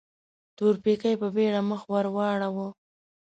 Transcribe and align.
تورپيکۍ 0.57 1.15
په 1.21 1.27
بيړه 1.35 1.61
مخ 1.69 1.81
ور 1.91 2.05
واړاوه. 2.15 2.67